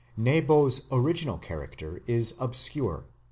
[0.17, 3.05] Nebo's original character is obscure.